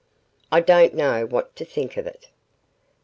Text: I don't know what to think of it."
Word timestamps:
I 0.51 0.61
don't 0.61 0.95
know 0.95 1.27
what 1.27 1.55
to 1.57 1.63
think 1.63 1.95
of 1.95 2.07
it." 2.07 2.29